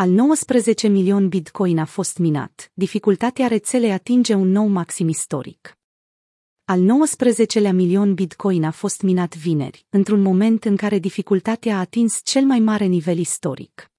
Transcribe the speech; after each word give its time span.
Al 0.00 0.10
19 0.10 0.88
milion 0.88 1.28
Bitcoin 1.28 1.78
a 1.78 1.84
fost 1.84 2.18
minat, 2.18 2.70
dificultatea 2.74 3.46
rețelei 3.46 3.92
atinge 3.92 4.34
un 4.34 4.48
nou 4.48 4.66
maxim 4.66 5.08
istoric. 5.08 5.78
Al 6.64 6.80
19-lea 6.80 7.72
milion 7.72 8.14
Bitcoin 8.14 8.64
a 8.64 8.70
fost 8.70 9.02
minat 9.02 9.36
vineri, 9.36 9.86
într-un 9.88 10.22
moment 10.22 10.64
în 10.64 10.76
care 10.76 10.98
dificultatea 10.98 11.76
a 11.76 11.78
atins 11.78 12.20
cel 12.24 12.44
mai 12.44 12.58
mare 12.58 12.84
nivel 12.84 13.18
istoric. 13.18 13.90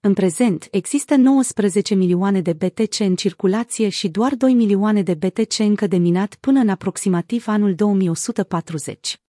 În 0.00 0.14
prezent, 0.14 0.68
există 0.70 1.14
19 1.14 1.94
milioane 1.94 2.40
de 2.40 2.52
BTC 2.52 2.98
în 2.98 3.16
circulație 3.16 3.88
și 3.88 4.08
doar 4.08 4.34
2 4.34 4.54
milioane 4.54 5.02
de 5.02 5.14
BTC 5.14 5.58
încă 5.58 5.86
de 5.86 5.96
minat 5.96 6.34
până 6.34 6.60
în 6.60 6.68
aproximativ 6.68 7.48
anul 7.48 7.74
2140. 7.74 9.25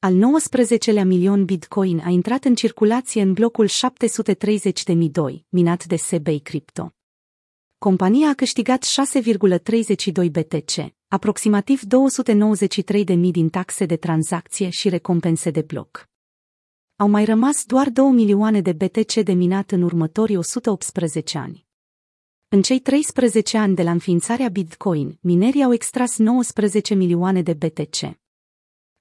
Al 0.00 0.14
19-lea 0.14 1.04
milion 1.04 1.44
Bitcoin 1.44 1.98
a 2.04 2.08
intrat 2.08 2.44
în 2.44 2.54
circulație 2.54 3.22
în 3.22 3.32
blocul 3.32 3.68
730.002, 3.68 5.44
minat 5.48 5.84
de 5.84 5.96
Sebei 5.96 6.38
Crypto. 6.38 6.94
Compania 7.78 8.28
a 8.28 8.34
câștigat 8.34 8.84
6,32 8.84 10.30
BTC, 10.30 10.94
aproximativ 11.08 11.80
293.000 11.80 13.16
din 13.30 13.48
taxe 13.48 13.84
de 13.86 13.96
tranzacție 13.96 14.68
și 14.68 14.88
recompense 14.88 15.50
de 15.50 15.60
bloc. 15.60 16.08
Au 16.96 17.08
mai 17.08 17.24
rămas 17.24 17.64
doar 17.64 17.90
2 17.90 18.10
milioane 18.10 18.60
de 18.60 18.72
BTC 18.72 19.14
de 19.14 19.32
minat 19.32 19.70
în 19.70 19.82
următorii 19.82 20.36
118 20.36 21.38
ani. 21.38 21.66
În 22.48 22.62
cei 22.62 22.80
13 22.80 23.58
ani 23.58 23.74
de 23.74 23.82
la 23.82 23.90
înființarea 23.90 24.48
Bitcoin, 24.48 25.18
minerii 25.20 25.62
au 25.62 25.72
extras 25.72 26.16
19 26.16 26.94
milioane 26.94 27.42
de 27.42 27.52
BTC. 27.52 28.26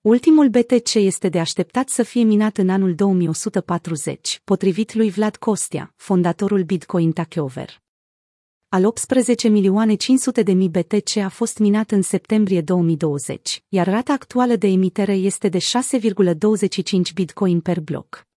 Ultimul 0.07 0.49
BTC 0.49 0.93
este 0.93 1.29
de 1.29 1.39
așteptat 1.39 1.89
să 1.89 2.03
fie 2.03 2.23
minat 2.23 2.57
în 2.57 2.69
anul 2.69 2.95
2140, 2.95 4.41
potrivit 4.43 4.93
lui 4.93 5.09
Vlad 5.09 5.35
Costea, 5.35 5.93
fondatorul 5.95 6.63
Bitcoin 6.63 7.11
Takeover. 7.11 7.81
Al 8.69 8.85
18 8.85 9.47
milioane 9.47 9.95
500 9.95 10.43
de 10.43 10.51
mii 10.51 10.69
BTC 10.69 11.15
a 11.15 11.29
fost 11.29 11.57
minat 11.57 11.91
în 11.91 12.01
septembrie 12.01 12.61
2020, 12.61 13.63
iar 13.67 13.87
rata 13.87 14.13
actuală 14.13 14.55
de 14.55 14.67
emitere 14.67 15.13
este 15.13 15.49
de 15.49 15.57
6,25 15.57 17.13
Bitcoin 17.13 17.59
per 17.61 17.79
bloc. 17.79 18.27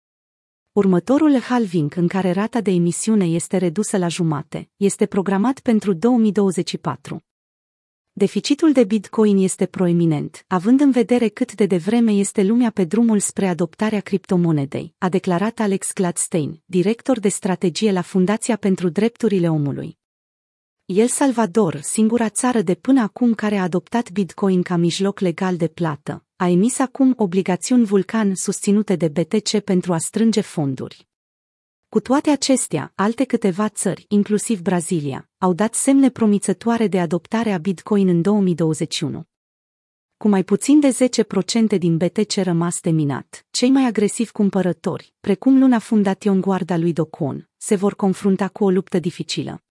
Următorul 0.71 1.39
halving 1.39 1.95
în 1.95 2.07
care 2.07 2.31
rata 2.31 2.61
de 2.61 2.71
emisiune 2.71 3.25
este 3.25 3.57
redusă 3.57 3.97
la 3.97 4.07
jumate 4.07 4.69
este 4.75 5.05
programat 5.05 5.59
pentru 5.59 5.93
2024. 5.93 7.23
Deficitul 8.21 8.71
de 8.71 8.83
Bitcoin 8.83 9.37
este 9.37 9.65
proeminent, 9.65 10.45
având 10.47 10.81
în 10.81 10.91
vedere 10.91 11.27
cât 11.27 11.53
de 11.53 11.65
devreme 11.65 12.11
este 12.11 12.43
lumea 12.43 12.69
pe 12.69 12.83
drumul 12.83 13.19
spre 13.19 13.47
adoptarea 13.47 13.99
criptomonedei, 13.99 14.93
a 14.97 15.09
declarat 15.09 15.59
Alex 15.59 15.93
Gladstein, 15.93 16.61
director 16.65 17.19
de 17.19 17.29
strategie 17.29 17.91
la 17.91 18.01
Fundația 18.01 18.55
pentru 18.55 18.89
Drepturile 18.89 19.49
Omului. 19.49 19.97
El 20.85 21.07
Salvador, 21.07 21.79
singura 21.79 22.29
țară 22.29 22.61
de 22.61 22.75
până 22.75 23.01
acum 23.01 23.33
care 23.33 23.55
a 23.55 23.63
adoptat 23.63 24.11
Bitcoin 24.11 24.61
ca 24.61 24.75
mijloc 24.75 25.19
legal 25.19 25.57
de 25.57 25.67
plată, 25.67 26.25
a 26.35 26.47
emis 26.47 26.79
acum 26.79 27.13
obligațiuni 27.17 27.85
vulcan 27.85 28.31
susținute 28.35 28.95
de 28.95 29.07
BTC 29.07 29.59
pentru 29.59 29.93
a 29.93 29.97
strânge 29.97 30.41
fonduri. 30.41 31.10
Cu 31.91 31.99
toate 31.99 32.29
acestea, 32.29 32.91
alte 32.95 33.23
câteva 33.23 33.69
țări, 33.69 34.05
inclusiv 34.07 34.61
Brazilia, 34.61 35.29
au 35.37 35.53
dat 35.53 35.73
semne 35.73 36.09
promițătoare 36.09 36.87
de 36.87 36.99
adoptare 36.99 37.51
a 37.51 37.57
Bitcoin 37.57 38.07
în 38.07 38.21
2021. 38.21 39.23
Cu 40.17 40.27
mai 40.27 40.43
puțin 40.43 40.79
de 40.79 40.95
10% 41.75 41.77
din 41.77 41.97
BTC 41.97 42.33
rămas 42.35 42.81
de 42.81 42.89
minat, 42.89 43.45
cei 43.49 43.69
mai 43.69 43.85
agresivi 43.85 44.31
cumpărători, 44.31 45.13
precum 45.19 45.59
Luna 45.59 45.79
Fundation 45.79 46.41
Guarda 46.41 46.77
lui 46.77 46.93
Docon, 46.93 47.49
se 47.57 47.75
vor 47.75 47.95
confrunta 47.95 48.47
cu 48.47 48.63
o 48.63 48.69
luptă 48.69 48.99
dificilă. 48.99 49.63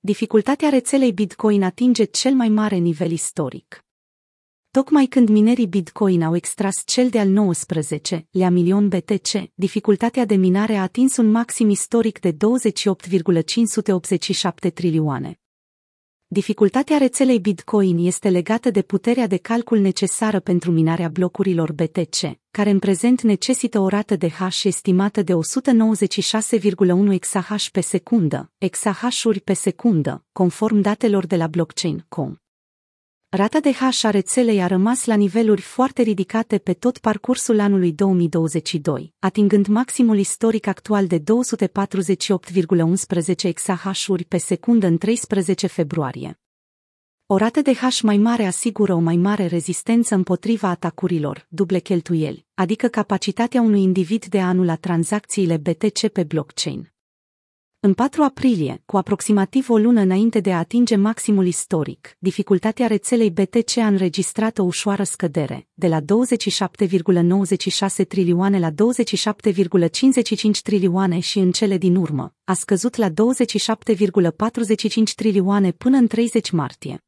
Dificultatea 0.00 0.68
rețelei 0.68 1.12
Bitcoin 1.12 1.62
atinge 1.62 2.04
cel 2.04 2.34
mai 2.34 2.48
mare 2.48 2.76
nivel 2.76 3.10
istoric. 3.10 3.84
Tocmai 4.72 5.06
când 5.06 5.28
minerii 5.28 5.66
Bitcoin 5.66 6.22
au 6.22 6.36
extras 6.36 6.82
cel 6.84 7.08
de-al 7.08 7.28
19-lea 7.28 8.50
milion 8.50 8.88
BTC, 8.88 9.50
dificultatea 9.54 10.24
de 10.24 10.34
minare 10.34 10.74
a 10.74 10.82
atins 10.82 11.16
un 11.16 11.30
maxim 11.30 11.68
istoric 11.68 12.20
de 12.20 12.30
28,587 12.30 14.70
trilioane. 14.70 15.40
Dificultatea 16.26 16.96
rețelei 16.96 17.40
Bitcoin 17.40 18.06
este 18.06 18.28
legată 18.28 18.70
de 18.70 18.82
puterea 18.82 19.26
de 19.26 19.36
calcul 19.36 19.78
necesară 19.78 20.40
pentru 20.40 20.70
minarea 20.70 21.08
blocurilor 21.08 21.72
BTC, 21.72 22.18
care 22.50 22.70
în 22.70 22.78
prezent 22.78 23.22
necesită 23.22 23.78
o 23.78 23.88
rată 23.88 24.16
de 24.16 24.28
hash 24.28 24.64
estimată 24.64 25.22
de 25.22 25.32
196,1 25.32 27.12
exahash 27.12 27.68
pe 27.68 27.80
secundă, 27.80 28.52
exahash-uri 28.58 29.40
pe 29.40 29.52
secundă, 29.52 30.24
conform 30.32 30.80
datelor 30.80 31.26
de 31.26 31.36
la 31.36 31.46
blockchain.com. 31.46 32.34
Rata 33.32 33.60
de 33.60 33.72
hash 33.72 34.04
a 34.04 34.10
rețelei 34.10 34.62
a 34.62 34.66
rămas 34.66 35.04
la 35.04 35.14
niveluri 35.14 35.60
foarte 35.60 36.02
ridicate 36.02 36.58
pe 36.58 36.72
tot 36.72 36.98
parcursul 36.98 37.60
anului 37.60 37.92
2022, 37.92 39.14
atingând 39.18 39.66
maximul 39.66 40.18
istoric 40.18 40.66
actual 40.66 41.06
de 41.06 41.18
248,11 41.18 41.24
exahash-uri 43.42 44.24
pe 44.24 44.36
secundă 44.36 44.86
în 44.86 44.98
13 44.98 45.66
februarie. 45.66 46.40
O 47.26 47.36
rată 47.36 47.60
de 47.60 47.74
hash 47.74 48.00
mai 48.00 48.16
mare 48.16 48.44
asigură 48.44 48.94
o 48.94 48.98
mai 48.98 49.16
mare 49.16 49.46
rezistență 49.46 50.14
împotriva 50.14 50.68
atacurilor, 50.68 51.46
duble 51.48 51.78
cheltuieli, 51.78 52.46
adică 52.54 52.88
capacitatea 52.88 53.60
unui 53.60 53.82
individ 53.82 54.24
de 54.24 54.40
a 54.40 54.48
anula 54.48 54.74
tranzacțiile 54.76 55.56
BTC 55.56 56.08
pe 56.08 56.24
blockchain. 56.24 56.92
În 57.82 57.94
4 57.94 58.22
aprilie, 58.22 58.82
cu 58.86 58.96
aproximativ 58.96 59.70
o 59.70 59.78
lună 59.78 60.00
înainte 60.00 60.40
de 60.40 60.52
a 60.52 60.58
atinge 60.58 60.96
maximul 60.96 61.46
istoric, 61.46 62.16
dificultatea 62.18 62.86
rețelei 62.86 63.30
BTC 63.30 63.76
a 63.76 63.86
înregistrat 63.86 64.58
o 64.58 64.62
ușoară 64.62 65.02
scădere, 65.02 65.68
de 65.74 65.88
la 65.88 66.00
27,96 66.00 66.04
trilioane 68.08 68.58
la 68.58 68.70
27,55 68.70 68.74
trilioane 70.62 71.18
și 71.18 71.38
în 71.38 71.52
cele 71.52 71.78
din 71.78 71.96
urmă, 71.96 72.34
a 72.44 72.54
scăzut 72.54 72.96
la 72.96 73.08
27,45 73.08 73.14
trilioane 75.16 75.72
până 75.72 75.96
în 75.96 76.06
30 76.06 76.50
martie. 76.50 77.04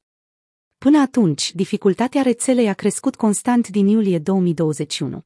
Până 0.79 0.99
atunci, 0.99 1.55
dificultatea 1.55 2.23
rețelei 2.23 2.69
a 2.69 2.75
crescut 2.75 3.17
constant 3.17 3.69
din 3.69 3.87
iulie 3.87 4.19
2021. 4.19 5.25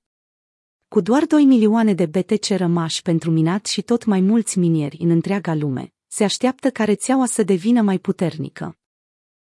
Cu 0.96 1.02
doar 1.02 1.24
2 1.24 1.44
milioane 1.44 1.94
de 1.94 2.06
BTC 2.06 2.46
rămași 2.48 3.02
pentru 3.02 3.30
minat 3.30 3.66
și 3.66 3.82
tot 3.82 4.04
mai 4.04 4.20
mulți 4.20 4.58
minieri 4.58 4.96
în 5.00 5.10
întreaga 5.10 5.54
lume, 5.54 5.92
se 6.06 6.24
așteaptă 6.24 6.70
ca 6.70 6.84
rețeaua 6.84 7.26
să 7.26 7.42
devină 7.42 7.82
mai 7.82 7.98
puternică. 7.98 8.78